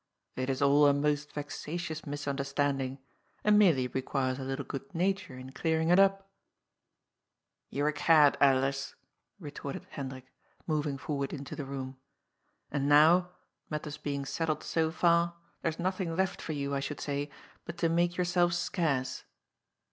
*^ 0.37 0.41
It 0.41 0.49
is 0.49 0.63
all 0.63 0.87
a 0.87 0.95
most 0.95 1.31
vexatious 1.31 2.07
mis 2.07 2.27
understanding 2.27 2.97
and 3.43 3.59
merely 3.59 3.87
requires 3.87 4.39
a 4.39 4.43
little 4.43 4.65
good 4.65 4.95
nature 4.95 5.37
in 5.37 5.51
clearing 5.51 5.89
it 5.89 5.99
up."" 5.99 6.27
You 7.69 7.85
are 7.85 7.89
a 7.89 7.93
cad, 7.93 8.35
Alers," 8.41 8.95
retorted 9.39 9.85
Hendrik, 9.91 10.25
moving 10.65 10.97
for 10.97 11.17
ward 11.17 11.33
into 11.33 11.55
the 11.55 11.65
room. 11.65 11.91
*^ 11.91 11.95
And 12.71 12.89
now, 12.89 13.29
matters 13.69 13.97
being 13.97 14.25
settled 14.25 14.63
so 14.63 14.91
&r, 15.03 15.35
there 15.61 15.69
is 15.69 15.77
nothing 15.77 16.15
left 16.15 16.41
for 16.41 16.53
you, 16.53 16.73
I 16.73 16.79
should 16.79 16.99
say, 16.99 17.29
but 17.63 17.77
to 17.77 17.87
make 17.87 18.17
yourself 18.17 18.53
scarce." 18.53 19.23